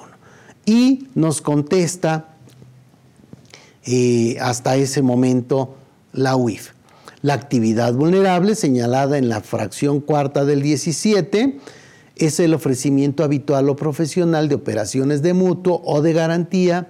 Y 0.66 1.10
nos 1.16 1.42
contesta 1.42 2.30
eh, 3.86 4.38
hasta 4.40 4.78
ese 4.78 5.02
momento 5.02 5.76
la 6.14 6.38
UIF. 6.38 6.72
La 7.22 7.34
actividad 7.34 7.94
vulnerable 7.94 8.56
señalada 8.56 9.18
en 9.18 9.28
la 9.28 9.42
fracción 9.42 10.00
cuarta 10.00 10.46
del 10.46 10.62
17 10.62 11.60
es 12.16 12.40
el 12.40 12.54
ofrecimiento 12.54 13.26
habitual 13.26 13.68
o 13.68 13.76
profesional 13.76 14.48
de 14.48 14.56
operaciones 14.56 15.22
de 15.22 15.34
mutuo 15.34 15.82
o 15.84 16.02
de 16.02 16.14
garantía 16.14 16.88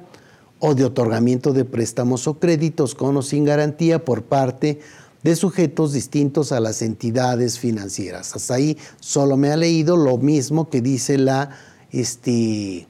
o 0.59 0.75
de 0.75 0.85
otorgamiento 0.85 1.53
de 1.53 1.65
préstamos 1.65 2.27
o 2.27 2.39
créditos 2.39 2.95
con 2.95 3.17
o 3.17 3.21
sin 3.21 3.45
garantía 3.45 4.03
por 4.03 4.23
parte 4.23 4.79
de 5.23 5.35
sujetos 5.35 5.93
distintos 5.93 6.51
a 6.51 6.59
las 6.59 6.81
entidades 6.81 7.59
financieras. 7.59 8.35
Hasta 8.35 8.55
ahí 8.55 8.77
solo 8.99 9.37
me 9.37 9.51
ha 9.51 9.57
leído 9.57 9.97
lo 9.97 10.17
mismo 10.17 10.69
que 10.69 10.81
dice 10.81 11.17
la, 11.17 11.51
este, 11.91 12.87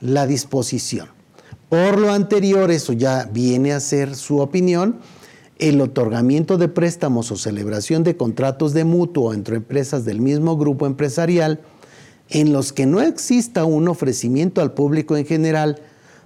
la 0.00 0.26
disposición. 0.26 1.08
Por 1.68 1.98
lo 1.98 2.12
anterior, 2.12 2.70
eso 2.70 2.92
ya 2.92 3.28
viene 3.32 3.72
a 3.72 3.80
ser 3.80 4.14
su 4.14 4.38
opinión, 4.38 5.00
el 5.58 5.80
otorgamiento 5.80 6.58
de 6.58 6.68
préstamos 6.68 7.30
o 7.30 7.36
celebración 7.36 8.02
de 8.02 8.16
contratos 8.16 8.74
de 8.74 8.84
mutuo 8.84 9.34
entre 9.34 9.56
empresas 9.56 10.04
del 10.04 10.20
mismo 10.20 10.56
grupo 10.56 10.86
empresarial 10.86 11.60
en 12.28 12.52
los 12.52 12.72
que 12.72 12.86
no 12.86 13.00
exista 13.00 13.64
un 13.64 13.88
ofrecimiento 13.88 14.60
al 14.60 14.72
público 14.72 15.16
en 15.16 15.26
general, 15.26 15.80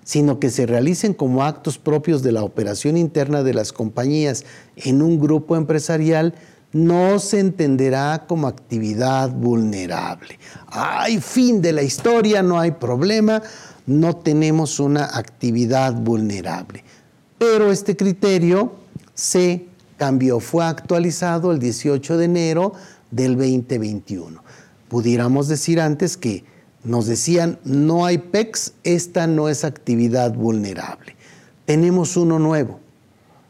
sino 0.08 0.40
que 0.40 0.48
se 0.48 0.64
realicen 0.64 1.12
como 1.12 1.44
actos 1.44 1.76
propios 1.76 2.22
de 2.22 2.32
la 2.32 2.42
operación 2.42 2.96
interna 2.96 3.42
de 3.42 3.52
las 3.52 3.74
compañías 3.74 4.46
en 4.76 5.02
un 5.02 5.20
grupo 5.20 5.54
empresarial, 5.54 6.34
no 6.72 7.18
se 7.18 7.40
entenderá 7.40 8.24
como 8.26 8.48
actividad 8.48 9.30
vulnerable. 9.30 10.38
Hay 10.68 11.20
fin 11.20 11.60
de 11.60 11.74
la 11.74 11.82
historia, 11.82 12.42
no 12.42 12.58
hay 12.58 12.70
problema, 12.70 13.42
no 13.84 14.16
tenemos 14.16 14.80
una 14.80 15.04
actividad 15.04 15.92
vulnerable. 15.92 16.84
Pero 17.36 17.70
este 17.70 17.94
criterio 17.94 18.72
se 19.12 19.66
cambió, 19.98 20.40
fue 20.40 20.64
actualizado 20.64 21.52
el 21.52 21.58
18 21.58 22.16
de 22.16 22.24
enero 22.24 22.72
del 23.10 23.36
2021. 23.36 24.42
Pudiéramos 24.88 25.48
decir 25.48 25.82
antes 25.82 26.16
que 26.16 26.44
nos 26.84 27.06
decían, 27.06 27.58
no 27.64 28.06
hay 28.06 28.18
PEX, 28.18 28.72
esta 28.84 29.26
no 29.26 29.48
es 29.48 29.64
actividad 29.64 30.34
vulnerable. 30.34 31.16
Tenemos 31.66 32.16
uno 32.16 32.38
nuevo. 32.38 32.80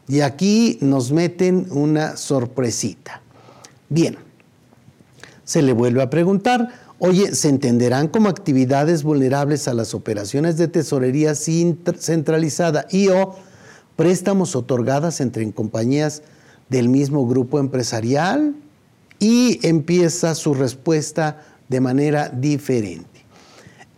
Y 0.07 0.21
aquí 0.21 0.79
nos 0.81 1.11
meten 1.11 1.67
una 1.69 2.17
sorpresita. 2.17 3.21
Bien, 3.89 4.17
se 5.43 5.61
le 5.61 5.71
vuelve 5.71 6.01
a 6.01 6.09
preguntar, 6.09 6.69
oye, 6.97 7.35
¿se 7.35 7.47
entenderán 7.47 8.07
como 8.07 8.27
actividades 8.27 9.03
vulnerables 9.03 9.67
a 9.67 9.73
las 9.73 9.93
operaciones 9.93 10.57
de 10.57 10.67
tesorería 10.67 11.35
centralizada 11.35 12.87
y 12.89 13.09
o 13.09 13.35
préstamos 13.95 14.55
otorgadas 14.55 15.21
entre 15.21 15.49
compañías 15.51 16.23
del 16.69 16.89
mismo 16.89 17.27
grupo 17.27 17.59
empresarial? 17.59 18.55
Y 19.19 19.59
empieza 19.67 20.33
su 20.33 20.53
respuesta 20.53 21.43
de 21.67 21.81
manera 21.81 22.29
diferente. 22.29 23.18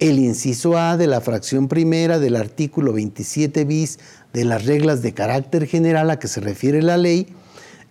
El 0.01 0.17
inciso 0.17 0.79
A 0.79 0.98
de 0.98 1.05
la 1.05 1.22
fracción 1.22 1.67
primera 1.67 2.17
del 2.17 2.36
artículo 2.36 2.91
27 2.91 3.65
bis 3.65 4.00
de 4.34 4.46
las 4.46 4.65
reglas 4.65 5.03
de 5.03 5.13
carácter 5.13 5.67
general 5.67 6.10
a 6.10 6.17
que 6.17 6.27
se 6.27 6.41
refiere 6.41 6.81
la 6.81 6.98
ley 6.98 7.27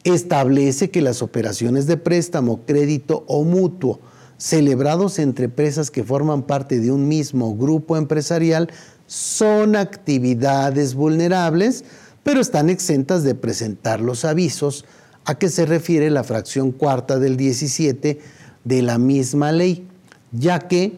establece 0.02 0.90
que 0.90 1.02
las 1.02 1.22
operaciones 1.22 1.86
de 1.86 1.96
préstamo, 1.96 2.66
crédito 2.66 3.22
o 3.28 3.44
mutuo 3.44 4.00
celebrados 4.38 5.20
entre 5.20 5.44
empresas 5.44 5.92
que 5.92 6.02
forman 6.02 6.42
parte 6.42 6.80
de 6.80 6.90
un 6.90 7.06
mismo 7.06 7.56
grupo 7.56 7.96
empresarial 7.96 8.72
son 9.06 9.76
actividades 9.76 10.94
vulnerables, 10.94 11.84
pero 12.24 12.40
están 12.40 12.70
exentas 12.70 13.22
de 13.22 13.36
presentar 13.36 14.00
los 14.00 14.24
avisos 14.24 14.84
a 15.26 15.36
que 15.36 15.48
se 15.48 15.64
refiere 15.64 16.10
la 16.10 16.24
fracción 16.24 16.72
cuarta 16.72 17.20
del 17.20 17.36
17 17.36 18.18
de 18.64 18.82
la 18.82 18.98
misma 18.98 19.52
ley, 19.52 19.86
ya 20.32 20.58
que 20.58 20.96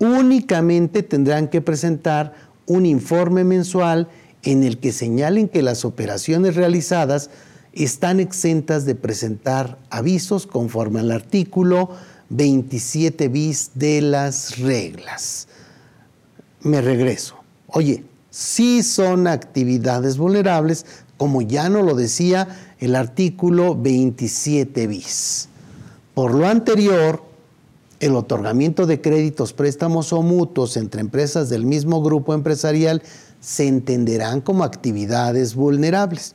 únicamente 0.00 1.04
tendrán 1.04 1.48
que 1.48 1.60
presentar 1.60 2.34
un 2.66 2.86
informe 2.86 3.44
mensual 3.44 4.08
en 4.42 4.64
el 4.64 4.78
que 4.78 4.92
señalen 4.92 5.48
que 5.48 5.62
las 5.62 5.84
operaciones 5.84 6.56
realizadas 6.56 7.30
están 7.72 8.18
exentas 8.18 8.84
de 8.84 8.96
presentar 8.96 9.78
avisos 9.90 10.46
conforme 10.46 11.00
al 11.00 11.12
artículo 11.12 11.90
27 12.30 13.28
bis 13.28 13.72
de 13.74 14.00
las 14.00 14.58
reglas. 14.58 15.46
Me 16.62 16.80
regreso. 16.80 17.36
Oye, 17.66 18.04
sí 18.30 18.82
son 18.82 19.26
actividades 19.26 20.16
vulnerables, 20.16 20.86
como 21.16 21.42
ya 21.42 21.68
no 21.68 21.82
lo 21.82 21.94
decía 21.94 22.48
el 22.78 22.96
artículo 22.96 23.76
27 23.76 24.86
bis. 24.86 25.48
Por 26.14 26.34
lo 26.34 26.46
anterior, 26.46 27.29
el 28.00 28.16
otorgamiento 28.16 28.86
de 28.86 29.00
créditos, 29.00 29.52
préstamos 29.52 30.12
o 30.12 30.22
mutuos 30.22 30.76
entre 30.76 31.02
empresas 31.02 31.48
del 31.50 31.64
mismo 31.64 32.02
grupo 32.02 32.34
empresarial 32.34 33.02
se 33.40 33.68
entenderán 33.68 34.40
como 34.40 34.64
actividades 34.64 35.54
vulnerables 35.54 36.34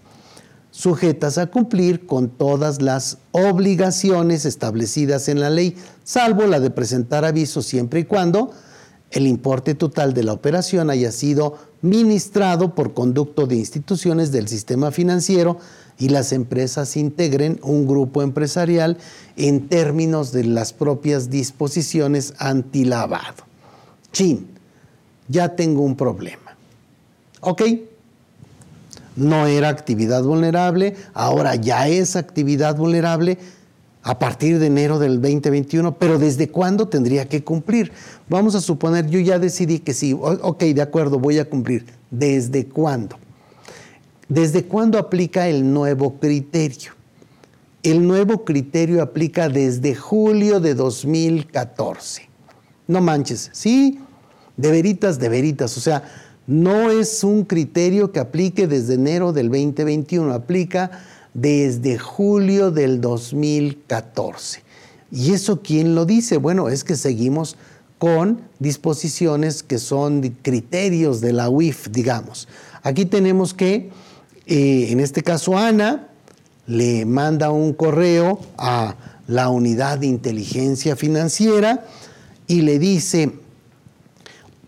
sujetas 0.75 1.38
a 1.38 1.48
cumplir 1.48 2.05
con 2.05 2.29
todas 2.29 2.81
las 2.81 3.17
obligaciones 3.31 4.43
establecidas 4.43 5.29
en 5.29 5.39
la 5.39 5.50
ley, 5.50 5.77
salvo 6.03 6.48
la 6.48 6.60
de 6.60 6.69
presentar 6.69 7.24
aviso 7.24 7.62
siempre 7.62 8.01
y 8.01 8.03
cuando 8.03 8.51
el 9.12 9.25
importe 9.25 9.74
total 9.74 10.13
de 10.13 10.24
la 10.24 10.34
operación 10.34 10.89
haya 10.89 11.13
sido 11.13 11.57
ministrado 11.81 12.75
por 12.75 12.93
conducto 12.93 13.48
de 13.48 13.55
instituciones 13.55 14.34
del 14.34 14.50
sistema 14.50 14.91
financiero 14.91 15.60
y 15.98 16.10
las 16.10 16.32
empresas 16.32 16.98
integren 16.98 17.60
un 17.64 17.88
grupo 17.88 18.22
empresarial 18.22 18.98
en 19.38 19.68
términos 19.68 20.32
de 20.32 20.44
las 20.44 20.74
propias 20.74 21.30
disposiciones 21.30 22.34
antilavado. 22.38 23.46
Chin, 24.12 24.48
ya 25.28 25.56
tengo 25.56 25.82
un 25.82 25.96
problema. 25.96 26.56
¿Ok? 27.42 27.62
no 29.16 29.48
era 29.48 29.70
actividad 29.70 30.24
vulnerable, 30.24 30.96
ahora 31.14 31.56
ya 31.56 31.88
es 31.88 32.15
actividad 32.15 32.76
vulnerable 32.76 33.38
a 34.04 34.19
partir 34.19 34.60
de 34.60 34.67
enero 34.67 35.00
del 35.00 35.22
2021, 35.22 35.98
pero 35.98 36.19
¿desde 36.19 36.50
cuándo 36.50 36.88
tendría 36.88 37.28
que 37.28 37.43
cumplir? 37.43 37.91
Vamos 38.30 38.54
a 38.56 38.62
suponer, 38.62 39.10
yo 39.10 39.19
ya 39.19 39.39
decidí 39.39 39.80
que 39.80 39.93
sí, 39.93 40.13
ok, 40.13 40.63
de 40.63 40.82
acuerdo, 40.82 41.17
voy 41.17 41.39
a 41.39 41.50
cumplir. 41.50 41.86
¿Desde 42.12 42.67
cuándo? 42.67 43.17
¿Desde 44.28 44.66
cuándo 44.66 44.98
aplica 44.98 45.48
el 45.48 45.72
nuevo 45.72 46.20
criterio? 46.20 46.94
El 47.84 48.08
nuevo 48.08 48.44
criterio 48.44 49.04
aplica 49.04 49.50
desde 49.50 49.94
julio 49.94 50.60
de 50.60 50.74
2014. 50.74 52.28
No 52.88 53.02
manches, 53.02 53.50
sí, 53.54 54.00
de 54.58 54.72
veritas, 54.72 55.20
de 55.20 55.30
veritas. 55.30 55.78
O 55.78 55.82
sea, 55.82 56.04
no 56.48 56.90
es 56.90 57.24
un 57.24 57.44
criterio 57.44 58.12
que 58.12 58.20
aplique 58.20 58.68
desde 58.68 58.96
enero 58.96 59.34
del 59.34 59.50
2021, 59.50 60.34
aplica 60.34 60.92
desde 61.36 62.00
julio 62.00 62.72
del 62.72 63.02
2014. 63.02 64.64
¿Y 65.12 65.34
eso 65.34 65.62
quién 65.62 65.94
lo 65.94 66.06
dice? 66.06 66.38
Bueno, 66.38 66.70
es 66.70 66.84
que 66.84 66.96
seguimos 66.96 67.58
con 68.00 68.42
disposiciones 68.60 69.64
que 69.64 69.78
son 69.78 70.22
criterios 70.42 71.22
de 71.22 71.34
la 71.34 71.50
UIF, 71.50 71.90
digamos. 71.90 72.48
Aquí 72.84 73.06
tenemos 73.06 73.54
que, 73.54 73.90
eh, 74.45 74.88
en 74.91 74.99
este 74.99 75.23
caso, 75.23 75.58
Ana 75.58 76.08
le 76.67 77.05
manda 77.05 77.51
un 77.51 77.73
correo 77.73 78.39
a 78.58 78.95
la 79.27 79.49
unidad 79.49 79.99
de 79.99 80.08
inteligencia 80.08 80.95
financiera 80.95 81.86
y 82.47 82.62
le 82.62 82.79
dice, 82.79 83.31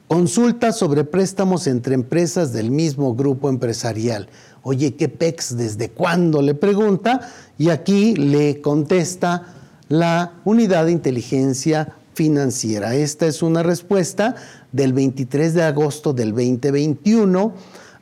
Consulta 0.08 0.72
sobre 0.72 1.04
préstamos 1.04 1.68
entre 1.68 1.94
empresas 1.94 2.54
del 2.54 2.72
mismo 2.72 3.14
grupo 3.14 3.50
empresarial. 3.50 4.30
Oye, 4.64 4.96
¿qué 4.96 5.10
PEX 5.10 5.58
desde 5.58 5.90
cuándo? 5.90 6.42
Le 6.42 6.54
pregunta 6.54 7.30
y 7.58 7.72
aquí 7.72 8.16
le 8.16 8.62
contesta 8.62 9.54
la 9.90 10.36
unidad 10.46 10.86
de 10.86 10.94
inteligencia 10.94 11.94
financiera. 12.14 12.96
Esta 12.96 13.28
es 13.28 13.42
una 13.42 13.64
respuesta 13.64 14.36
del 14.72 14.94
23 14.94 15.54
de 15.54 15.64
agosto 15.64 16.14
del 16.14 16.30
2021 16.30 17.54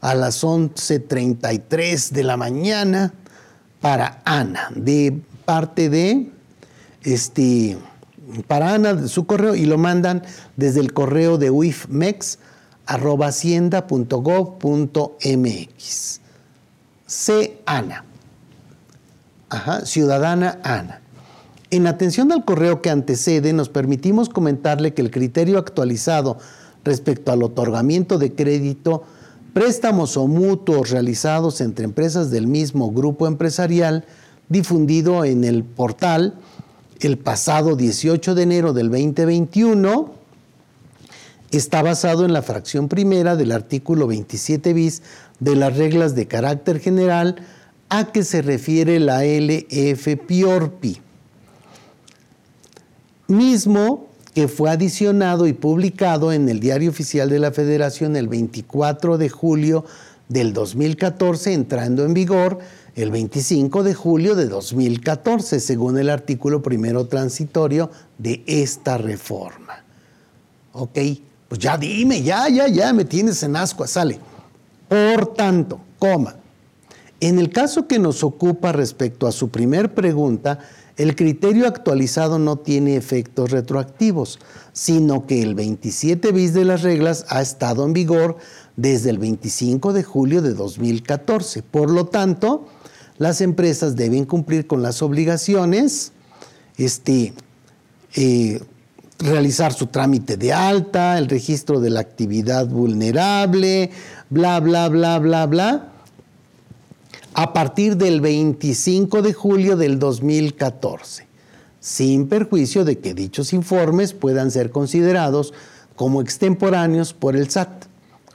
a 0.06 0.14
las 0.14 0.44
11.33 0.44 2.12
de 2.12 2.24
la 2.24 2.38
mañana 2.38 3.12
para 3.82 4.22
Ana, 4.24 4.70
de 4.76 5.20
parte 5.46 5.90
de 5.90 6.30
este 7.02 7.76
para 8.46 8.76
Ana 8.76 9.08
su 9.08 9.26
correo 9.26 9.56
y 9.56 9.66
lo 9.66 9.80
mandan 9.80 10.22
desde 10.58 10.82
el 10.82 10.94
correo 10.94 11.40
de 11.40 11.50
uifmex 11.50 12.38
arroba 12.86 13.30
hacienda.gov.mx. 13.30 16.20
C. 17.08 17.58
Ana. 17.66 18.06
Ajá, 19.50 19.88
ciudadana 19.88 20.60
Ana. 20.64 21.02
En 21.72 21.88
atención 21.88 22.32
al 22.32 22.46
correo 22.46 22.84
que 22.84 22.92
antecede, 22.92 23.54
nos 23.54 23.70
permitimos 23.70 24.30
comentarle 24.30 24.94
que 24.94 25.02
el 25.02 25.10
criterio 25.10 25.58
actualizado 25.58 26.38
respecto 26.84 27.32
al 27.32 27.42
otorgamiento 27.42 28.20
de 28.20 28.36
crédito, 28.36 29.04
préstamos 29.56 30.18
o 30.18 30.28
mutuos 30.28 30.90
realizados 30.90 31.62
entre 31.62 31.86
empresas 31.86 32.30
del 32.30 32.46
mismo 32.46 32.92
grupo 32.92 33.26
empresarial, 33.26 34.04
difundido 34.50 35.24
en 35.24 35.46
el 35.46 35.64
portal 35.64 36.34
el 37.00 37.18
pasado 37.18 37.78
18 37.78 38.36
de 38.36 38.44
enero 38.44 38.74
del 38.74 38.90
2021 38.90 40.14
está 41.52 41.82
basado 41.82 42.26
en 42.26 42.34
la 42.34 42.42
fracción 42.42 42.90
primera 42.90 43.38
del 43.38 43.54
artículo 43.54 44.08
27 44.08 44.74
bis 44.74 45.04
de 45.40 45.56
las 45.56 45.78
reglas 45.78 46.16
de 46.16 46.28
carácter 46.28 46.82
general 46.82 47.38
a 47.88 48.12
que 48.12 48.26
se 48.26 48.42
refiere 48.42 49.00
la 49.00 49.24
LF 49.24 50.18
Piorpi, 50.28 51.00
mismo 53.30 54.05
que 54.36 54.50
fue 54.50 54.70
adicionado 54.70 55.48
y 55.48 55.54
publicado 55.54 56.34
en 56.34 56.50
el 56.50 56.60
Diario 56.60 56.90
Oficial 56.90 57.30
de 57.30 57.40
la 57.40 57.54
Federación 57.54 58.18
el 58.18 58.28
24 58.28 59.18
de 59.18 59.30
julio 59.30 59.86
del 60.28 60.52
2014, 60.52 61.54
entrando 61.54 62.04
en 62.04 62.14
vigor 62.14 62.60
el 62.96 63.12
25 63.12 63.84
de 63.84 63.94
julio 63.94 64.36
de 64.36 64.50
2014, 64.50 65.62
según 65.62 65.98
el 65.98 66.10
artículo 66.10 66.62
primero 66.62 67.08
transitorio 67.08 67.90
de 68.18 68.44
esta 68.46 68.98
reforma. 68.98 69.86
Ok, 70.74 71.00
pues 71.48 71.60
ya 71.60 71.78
dime, 71.78 72.22
ya, 72.22 72.50
ya, 72.50 72.68
ya, 72.68 72.92
me 72.92 73.06
tienes 73.06 73.42
en 73.42 73.56
ascua, 73.56 73.88
sale. 73.88 74.20
Por 74.90 75.34
tanto, 75.34 75.80
coma, 75.98 76.36
en 77.22 77.40
el 77.40 77.52
caso 77.52 77.88
que 77.88 78.00
nos 78.00 78.22
ocupa 78.22 78.74
respecto 78.74 79.28
a 79.28 79.32
su 79.32 79.48
primer 79.48 79.94
pregunta, 79.94 80.60
el 80.98 81.16
criterio 81.16 81.68
actualizado 81.68 82.40
no 82.40 82.58
tiene 82.58 82.96
efectos 82.96 83.52
retroactivos, 83.52 84.40
sino 84.72 85.28
que 85.28 85.42
el 85.42 85.56
27 85.56 86.32
bis 86.32 86.54
de 86.54 86.66
las 86.66 86.84
reglas 86.84 87.26
ha 87.30 87.42
estado 87.42 87.86
en 87.86 87.94
vigor 87.94 88.38
desde 88.78 89.10
el 89.10 89.18
25 89.18 89.92
de 89.94 90.04
julio 90.04 90.42
de 90.42 90.54
2014. 90.54 91.64
Por 91.64 91.90
lo 91.90 92.06
tanto, 92.06 92.68
las 93.18 93.42
empresas 93.42 93.96
deben 93.96 94.26
cumplir 94.26 94.68
con 94.68 94.82
las 94.82 95.02
obligaciones 95.02 96.14
este, 96.78 97.34
eh, 98.16 98.62
realizar 99.20 99.74
su 99.74 99.88
trámite 99.88 100.38
de 100.38 100.54
alta, 100.54 101.18
el 101.18 101.28
registro 101.28 101.80
de 101.80 101.90
la 101.90 102.02
actividad 102.02 102.68
vulnerable, 102.68 103.92
bla, 104.30 104.60
bla, 104.60 104.90
bla, 104.90 105.20
bla, 105.20 105.46
bla, 105.46 105.94
a 107.38 107.52
partir 107.52 107.98
del 107.98 108.22
25 108.22 109.22
de 109.22 109.34
julio 109.34 109.76
del 109.76 110.00
2014, 110.00 111.28
sin 111.82 112.30
perjuicio 112.30 112.86
de 112.86 112.98
que 113.00 113.14
dichos 113.14 113.52
informes 113.52 114.14
puedan 114.14 114.52
ser 114.52 114.72
considerados 114.72 115.54
como 115.98 116.22
extemporáneos 116.22 117.14
por 117.14 117.36
el 117.36 117.50
SAT, 117.50 117.88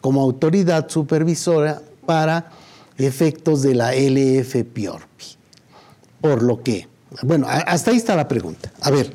como 0.02 0.20
autoridad 0.20 0.90
supervisora 0.90 1.80
para 2.04 2.50
efectos 2.98 3.62
de 3.62 3.74
la 3.74 3.92
LFPORPI. 3.94 5.26
Por 6.20 6.42
lo 6.42 6.62
que, 6.62 6.86
bueno, 7.22 7.46
hasta 7.48 7.92
ahí 7.92 7.96
está 7.96 8.14
la 8.14 8.28
pregunta. 8.28 8.70
A 8.82 8.90
ver, 8.90 9.14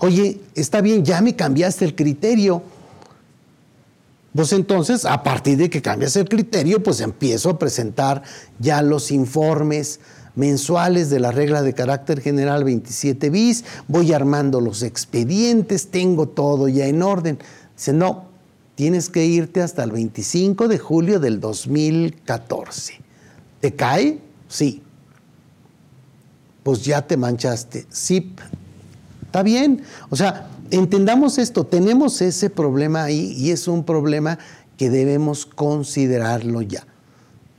oye, 0.00 0.40
está 0.54 0.80
bien, 0.80 1.04
ya 1.04 1.20
me 1.20 1.36
cambiaste 1.36 1.84
el 1.84 1.94
criterio. 1.94 2.62
Pues 4.34 4.52
entonces, 4.52 5.04
a 5.04 5.22
partir 5.22 5.56
de 5.56 5.70
que 5.70 5.82
cambias 5.82 6.14
el 6.16 6.28
criterio, 6.28 6.82
pues 6.82 7.00
empiezo 7.00 7.50
a 7.50 7.58
presentar 7.58 8.22
ya 8.58 8.82
los 8.82 9.10
informes 9.10 10.00
mensuales 10.34 11.10
de 11.10 11.18
la 11.18 11.32
regla 11.32 11.62
de 11.62 11.74
carácter 11.74 12.20
general 12.20 12.62
27 12.62 13.28
bis, 13.30 13.64
voy 13.88 14.12
armando 14.12 14.60
los 14.60 14.82
expedientes, 14.82 15.88
tengo 15.88 16.28
todo 16.28 16.68
ya 16.68 16.86
en 16.86 17.02
orden. 17.02 17.38
Dice, 17.76 17.92
no, 17.92 18.26
tienes 18.76 19.08
que 19.08 19.24
irte 19.26 19.62
hasta 19.62 19.82
el 19.82 19.90
25 19.90 20.68
de 20.68 20.78
julio 20.78 21.18
del 21.18 21.40
2014. 21.40 23.00
¿Te 23.60 23.74
cae? 23.74 24.20
Sí. 24.46 24.82
Pues 26.62 26.84
ya 26.84 27.02
te 27.04 27.16
manchaste. 27.16 27.86
Sí, 27.90 28.32
está 29.26 29.42
bien. 29.42 29.82
O 30.10 30.14
sea, 30.14 30.48
entendamos 30.70 31.38
esto, 31.38 31.64
tenemos 31.64 32.20
ese 32.20 32.50
problema 32.50 33.04
ahí 33.04 33.32
y 33.36 33.50
es 33.50 33.68
un 33.68 33.84
problema 33.84 34.38
que 34.76 34.90
debemos 34.90 35.46
considerarlo 35.46 36.62
ya. 36.62 36.86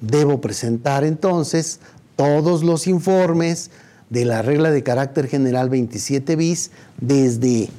Debo 0.02 0.40
presentar 0.40 1.04
entonces 1.04 1.80
todos 2.16 2.64
los 2.64 2.88
informes 2.88 3.72
de 4.10 4.26
la 4.26 4.42
regla 4.42 4.72
de 4.72 4.84
carácter 4.84 5.28
general 5.28 5.70
27 5.70 6.36
bis 6.36 6.72
desde 7.00 7.70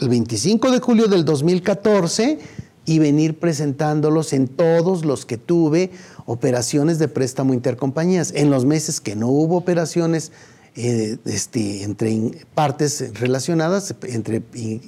el 0.00 0.08
25 0.08 0.70
de 0.70 0.80
julio 0.80 1.08
del 1.08 1.24
2014 1.24 2.38
y 2.86 2.98
venir 2.98 3.38
presentándolos 3.38 4.32
en 4.32 4.48
todos 4.48 5.04
los 5.04 5.26
que 5.26 5.36
tuve 5.36 5.90
operaciones 6.26 6.98
de 6.98 7.08
préstamo 7.08 7.54
intercompañías. 7.54 8.32
En 8.34 8.50
los 8.50 8.64
meses 8.64 9.00
que 9.00 9.16
no 9.16 9.28
hubo 9.28 9.56
operaciones 9.56 10.32
eh, 10.82 11.18
este, 11.26 11.82
entre 11.82 12.32
partes 12.54 13.12
relacionadas, 13.20 13.94
entre 14.04 14.42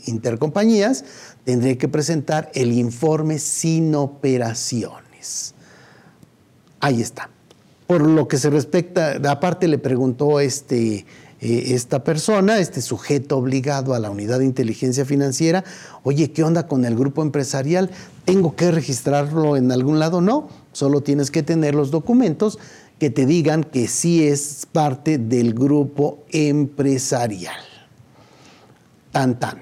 intercompañías, 0.06 1.04
tendré 1.44 1.76
que 1.76 1.86
presentar 1.86 2.50
el 2.54 2.72
informe 2.72 3.38
sin 3.38 3.94
operaciones. 3.94 5.54
Ahí 6.80 7.02
está. 7.02 7.28
Por 7.86 8.00
lo 8.00 8.26
que 8.26 8.38
se 8.38 8.48
respecta, 8.48 9.20
aparte 9.30 9.68
le 9.68 9.76
preguntó 9.76 10.40
este, 10.40 11.04
eh, 11.42 11.74
esta 11.74 12.04
persona, 12.04 12.58
este 12.58 12.80
sujeto 12.80 13.36
obligado 13.36 13.92
a 13.92 13.98
la 13.98 14.10
unidad 14.10 14.38
de 14.38 14.46
inteligencia 14.46 15.04
financiera, 15.04 15.62
oye, 16.04 16.32
¿qué 16.32 16.42
onda 16.42 16.66
con 16.66 16.86
el 16.86 16.96
grupo 16.96 17.20
empresarial? 17.20 17.90
¿Tengo 18.24 18.56
que 18.56 18.70
registrarlo 18.70 19.56
en 19.58 19.70
algún 19.72 19.98
lado? 19.98 20.22
No, 20.22 20.48
solo 20.72 21.02
tienes 21.02 21.30
que 21.30 21.42
tener 21.42 21.74
los 21.74 21.90
documentos 21.90 22.58
que 23.02 23.10
te 23.10 23.26
digan 23.26 23.64
que 23.64 23.88
sí 23.88 24.24
es 24.24 24.64
parte 24.70 25.18
del 25.18 25.54
grupo 25.54 26.22
empresarial. 26.30 27.60
Tan 29.10 29.40
tan. 29.40 29.60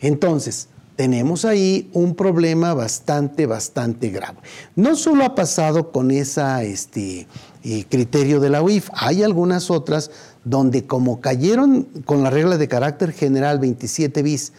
Entonces, 0.00 0.66
tenemos 0.96 1.44
ahí 1.44 1.88
un 1.92 2.16
problema 2.16 2.74
bastante, 2.74 3.46
bastante 3.46 4.08
grave. 4.08 4.38
No 4.74 4.96
solo 4.96 5.24
ha 5.24 5.36
pasado 5.36 5.92
con 5.92 6.10
ese 6.10 6.42
este, 6.62 7.28
eh, 7.62 7.84
criterio 7.88 8.40
de 8.40 8.50
la 8.50 8.62
UIF, 8.62 8.90
hay 8.94 9.22
algunas 9.22 9.70
otras 9.70 10.10
donde 10.42 10.86
como 10.86 11.20
cayeron 11.20 11.84
con 12.04 12.24
la 12.24 12.30
regla 12.30 12.58
de 12.58 12.66
carácter 12.66 13.12
general 13.12 13.60
27 13.60 14.24
bis 14.24 14.52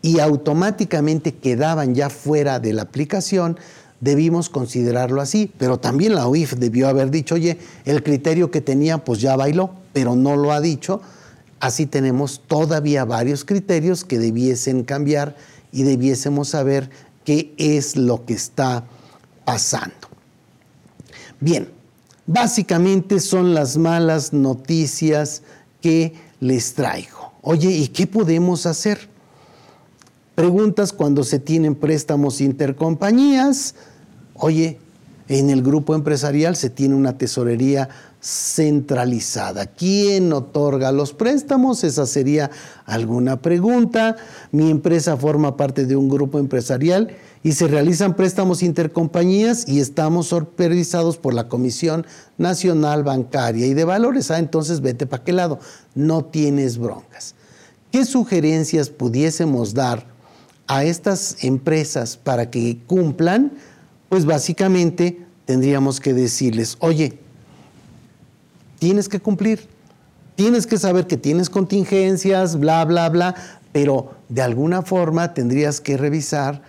y 0.00 0.18
automáticamente 0.18 1.34
quedaban 1.34 1.94
ya 1.94 2.08
fuera 2.08 2.58
de 2.58 2.72
la 2.72 2.82
aplicación, 2.82 3.58
debimos 4.02 4.50
considerarlo 4.50 5.22
así. 5.22 5.50
Pero 5.56 5.78
también 5.78 6.14
la 6.14 6.28
UIF 6.28 6.56
debió 6.56 6.88
haber 6.88 7.10
dicho, 7.10 7.36
oye, 7.36 7.56
el 7.86 8.02
criterio 8.02 8.50
que 8.50 8.60
tenía 8.60 8.98
pues 8.98 9.22
ya 9.22 9.34
bailó, 9.34 9.70
pero 9.94 10.14
no 10.14 10.36
lo 10.36 10.52
ha 10.52 10.60
dicho. 10.60 11.00
Así 11.58 11.86
tenemos 11.86 12.42
todavía 12.46 13.06
varios 13.06 13.46
criterios 13.46 14.04
que 14.04 14.18
debiesen 14.18 14.84
cambiar 14.84 15.36
y 15.72 15.84
debiésemos 15.84 16.50
saber 16.50 16.90
qué 17.24 17.54
es 17.56 17.96
lo 17.96 18.26
que 18.26 18.34
está 18.34 18.84
pasando. 19.46 19.94
Bien, 21.40 21.68
Básicamente 22.26 23.18
son 23.18 23.52
las 23.52 23.76
malas 23.76 24.32
noticias 24.32 25.42
que 25.80 26.14
les 26.40 26.74
traigo. 26.74 27.32
Oye, 27.42 27.70
¿y 27.70 27.88
qué 27.88 28.06
podemos 28.06 28.64
hacer? 28.66 29.08
Preguntas 30.36 30.92
cuando 30.92 31.24
se 31.24 31.40
tienen 31.40 31.74
préstamos 31.74 32.40
intercompañías. 32.40 33.74
Oye, 34.34 34.78
en 35.28 35.50
el 35.50 35.62
grupo 35.62 35.94
empresarial 35.94 36.56
se 36.56 36.68
tiene 36.68 36.94
una 36.94 37.16
tesorería 37.16 37.88
centralizada. 38.20 39.66
¿Quién 39.66 40.32
otorga 40.32 40.92
los 40.92 41.12
préstamos? 41.12 41.84
Esa 41.84 42.06
sería 42.06 42.50
alguna 42.86 43.40
pregunta. 43.40 44.16
Mi 44.50 44.70
empresa 44.70 45.16
forma 45.16 45.56
parte 45.56 45.86
de 45.86 45.96
un 45.96 46.08
grupo 46.08 46.38
empresarial 46.38 47.16
y 47.42 47.52
se 47.52 47.66
realizan 47.66 48.14
préstamos 48.14 48.62
intercompañías 48.62 49.68
y 49.68 49.80
estamos 49.80 50.28
supervisados 50.28 51.16
por 51.18 51.34
la 51.34 51.48
Comisión 51.48 52.06
Nacional 52.38 53.02
Bancaria 53.02 53.66
y 53.66 53.74
de 53.74 53.84
Valores. 53.84 54.30
Ah, 54.30 54.38
entonces 54.38 54.80
vete 54.80 55.06
para 55.06 55.24
qué 55.24 55.32
lado. 55.32 55.58
No 55.94 56.24
tienes 56.24 56.78
broncas. 56.78 57.34
¿Qué 57.90 58.04
sugerencias 58.04 58.90
pudiésemos 58.90 59.74
dar 59.74 60.06
a 60.66 60.84
estas 60.84 61.42
empresas 61.42 62.16
para 62.16 62.50
que 62.50 62.78
cumplan? 62.86 63.52
Pues 64.12 64.26
básicamente 64.26 65.24
tendríamos 65.46 65.98
que 65.98 66.12
decirles, 66.12 66.76
oye, 66.80 67.18
tienes 68.78 69.08
que 69.08 69.20
cumplir, 69.20 69.66
tienes 70.34 70.66
que 70.66 70.76
saber 70.76 71.06
que 71.06 71.16
tienes 71.16 71.48
contingencias, 71.48 72.60
bla, 72.60 72.84
bla, 72.84 73.08
bla, 73.08 73.34
pero 73.72 74.12
de 74.28 74.42
alguna 74.42 74.82
forma 74.82 75.32
tendrías 75.32 75.80
que 75.80 75.96
revisar 75.96 76.60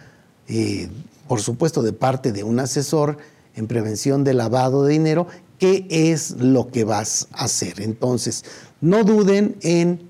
eh, 0.47 0.87
por 1.27 1.41
supuesto 1.41 1.81
de 1.81 1.91
parte 1.91 2.31
de 2.31 2.45
un 2.45 2.61
asesor 2.61 3.17
en 3.57 3.67
prevención 3.67 4.23
de 4.23 4.35
lavado 4.35 4.85
de 4.85 4.93
dinero, 4.93 5.27
qué 5.59 5.85
es 5.89 6.37
lo 6.37 6.69
que 6.69 6.85
vas 6.85 7.27
a 7.33 7.43
hacer. 7.43 7.81
Entonces, 7.81 8.45
no 8.79 9.03
duden 9.03 9.57
en 9.63 10.09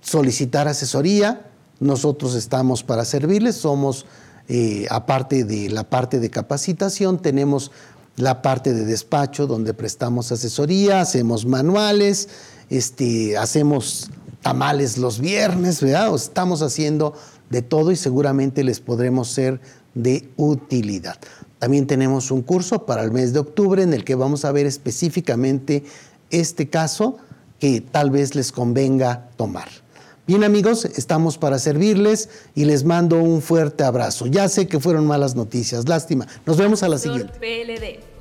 solicitar 0.00 0.68
asesoría. 0.68 1.50
Nosotros 1.80 2.34
estamos 2.34 2.82
para 2.82 3.04
servirles, 3.04 3.56
somos, 3.56 4.06
eh, 4.52 4.88
aparte 4.90 5.44
de 5.44 5.70
la 5.70 5.84
parte 5.84 6.18
de 6.18 6.28
capacitación, 6.28 7.22
tenemos 7.22 7.70
la 8.16 8.42
parte 8.42 8.74
de 8.74 8.84
despacho 8.84 9.46
donde 9.46 9.74
prestamos 9.74 10.32
asesoría, 10.32 11.00
hacemos 11.00 11.46
manuales, 11.46 12.28
este, 12.68 13.38
hacemos 13.38 14.10
tamales 14.42 14.98
los 14.98 15.20
viernes, 15.20 15.80
¿verdad? 15.80 16.12
estamos 16.16 16.62
haciendo 16.62 17.14
de 17.48 17.62
todo 17.62 17.92
y 17.92 17.96
seguramente 17.96 18.64
les 18.64 18.80
podremos 18.80 19.28
ser 19.28 19.60
de 19.94 20.28
utilidad. 20.36 21.18
También 21.60 21.86
tenemos 21.86 22.32
un 22.32 22.42
curso 22.42 22.86
para 22.86 23.04
el 23.04 23.12
mes 23.12 23.32
de 23.32 23.38
octubre 23.38 23.84
en 23.84 23.94
el 23.94 24.02
que 24.02 24.16
vamos 24.16 24.44
a 24.44 24.50
ver 24.50 24.66
específicamente 24.66 25.84
este 26.30 26.68
caso 26.68 27.18
que 27.60 27.80
tal 27.80 28.10
vez 28.10 28.34
les 28.34 28.50
convenga 28.50 29.28
tomar. 29.36 29.68
Bien 30.30 30.44
amigos, 30.44 30.84
estamos 30.84 31.38
para 31.38 31.58
servirles 31.58 32.28
y 32.54 32.64
les 32.64 32.84
mando 32.84 33.16
un 33.16 33.42
fuerte 33.42 33.82
abrazo. 33.82 34.28
Ya 34.28 34.48
sé 34.48 34.68
que 34.68 34.78
fueron 34.78 35.04
malas 35.04 35.34
noticias, 35.34 35.88
lástima. 35.88 36.28
Nos 36.46 36.56
vemos 36.56 36.84
a 36.84 36.88
la 36.88 36.98
siguiente. 36.98 37.32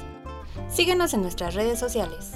Síguenos 0.69 1.13
en 1.13 1.21
nuestras 1.21 1.55
redes 1.55 1.79
sociales. 1.79 2.33